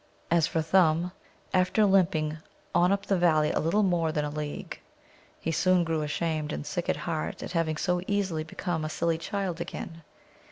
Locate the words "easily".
8.07-8.43